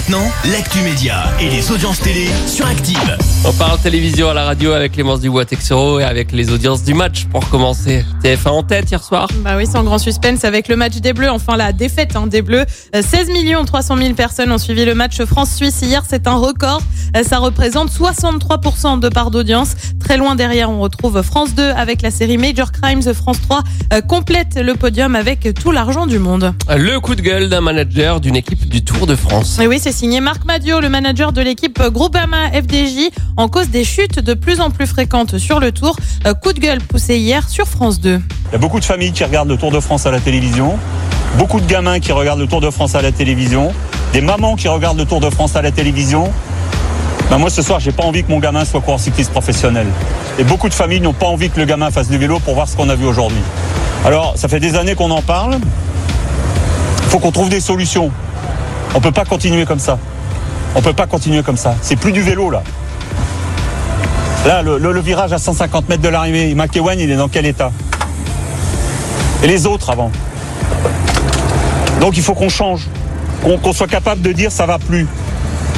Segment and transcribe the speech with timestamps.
[0.00, 3.18] Maintenant, l'actu média et les audiences télé sur Active.
[3.44, 7.26] On parle télévision à la radio avec Clémence Dubois-Texero et avec les audiences du match
[7.26, 8.04] pour commencer.
[8.22, 9.28] TF1 en tête hier soir.
[9.44, 12.40] Bah oui, sans grand suspense avec le match des Bleus, enfin la défaite hein, des
[12.40, 12.64] Bleus.
[12.94, 13.28] Euh, 16
[13.66, 16.80] 300 000 personnes ont suivi le match France-Suisse hier, c'est un record.
[17.14, 19.72] Euh, Ça représente 63% de part d'audience.
[20.00, 23.02] Très loin derrière, on retrouve France 2 avec la série Major Crimes.
[23.14, 23.62] France 3
[23.92, 26.54] euh, complète le podium avec tout l'argent du monde.
[26.74, 29.58] Le coup de gueule d'un manager d'une équipe du Tour de France.
[29.60, 33.84] Et oui, c'est signé Marc Madio, le manager de l'équipe Groupama FDJ, en cause des
[33.84, 35.94] chutes de plus en plus fréquentes sur le Tour.
[36.26, 38.18] Euh, Coup de gueule poussé hier sur France 2.
[38.48, 40.78] Il y a beaucoup de familles qui regardent le Tour de France à la télévision,
[41.36, 43.74] beaucoup de gamins qui regardent le Tour de France à la télévision,
[44.14, 46.32] des mamans qui regardent le Tour de France à la télévision.
[47.28, 49.86] Ben moi ce soir, j'ai pas envie que mon gamin soit coureur cycliste professionnel.
[50.38, 52.66] Et beaucoup de familles n'ont pas envie que le gamin fasse du vélo pour voir
[52.66, 53.42] ce qu'on a vu aujourd'hui.
[54.06, 55.58] Alors, ça fait des années qu'on en parle.
[57.02, 58.10] Il faut qu'on trouve des solutions.
[58.94, 59.98] On peut pas continuer comme ça.
[60.74, 61.74] On peut pas continuer comme ça.
[61.82, 62.62] C'est plus du vélo là.
[64.46, 67.70] Là, le, virage à 150 mètres de l'arrivée, McEwen, il est dans quel état?
[69.42, 70.10] Et les autres avant
[72.00, 72.86] Donc il faut qu'on change,
[73.42, 75.06] qu'on qu'on soit capable de dire ça va plus.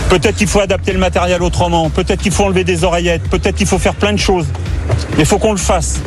[0.08, 3.66] Peut-être qu'il faut adapter le matériel autrement, peut-être qu'il faut enlever des oreillettes, peut-être qu'il
[3.66, 4.46] faut faire plein de choses.
[5.16, 6.00] Mais il faut qu'on le fasse.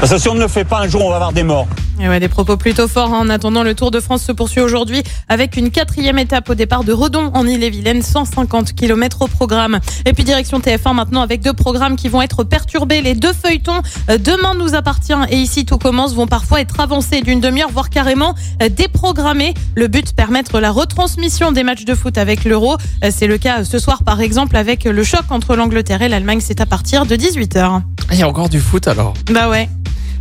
[0.00, 1.66] Parce que si on ne le fait pas, un jour on va avoir des morts.
[2.02, 3.12] Et ouais, des propos plutôt forts.
[3.12, 3.18] hein.
[3.20, 6.82] En attendant, le Tour de France se poursuit aujourd'hui avec une quatrième étape au départ
[6.82, 9.80] de Redon en Ille-et-Vilaine, 150 km au programme.
[10.06, 13.02] Et puis direction TF1 maintenant avec deux programmes qui vont être perturbés.
[13.02, 17.20] Les deux feuilletons euh, Demain nous appartient et ici tout commence vont parfois être avancés
[17.20, 19.52] d'une demi-heure, voire carrément euh, déprogrammés.
[19.74, 22.76] Le but permettre la retransmission des matchs de foot avec l'Euro.
[23.04, 26.40] Euh, C'est le cas ce soir par exemple avec le choc entre l'Angleterre et l'Allemagne.
[26.40, 27.82] C'est à partir de 18h.
[28.12, 29.12] Il y a encore du foot alors?
[29.30, 29.68] Bah ouais.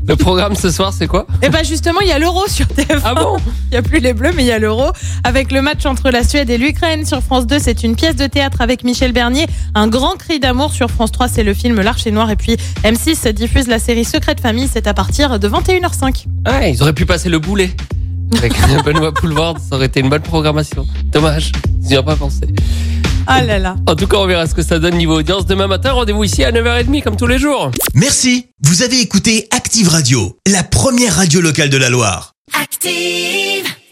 [0.07, 3.01] Le programme ce soir c'est quoi Et bah justement, il y a l'Euro sur TF1.
[3.03, 4.91] Ah bon Il n'y a plus les Bleus, mais il y a l'Euro.
[5.23, 8.25] Avec le match entre la Suède et l'Ukraine sur France 2, c'est une pièce de
[8.27, 9.45] théâtre avec Michel Bernier.
[9.75, 12.31] Un grand cri d'amour sur France 3, c'est le film L'Arche est Noire.
[12.31, 16.25] Et puis M6 diffuse la série Secret de famille, c'est à partir de 21h05.
[16.45, 17.71] Ah, ils auraient pu passer le boulet.
[18.37, 18.53] Avec
[18.85, 20.87] Benoît Poulvord, ça aurait été une bonne programmation.
[21.11, 21.51] Dommage,
[21.81, 22.41] ils n'y ont pas pensé.
[23.31, 23.75] Ah là là.
[23.87, 25.45] En tout cas, on verra ce que ça donne niveau audience.
[25.45, 27.69] Demain matin, rendez-vous ici à 9h30 comme tous les jours.
[27.93, 28.47] Merci.
[28.63, 32.33] Vous avez écouté Active Radio, la première radio locale de la Loire.
[32.59, 33.78] Active.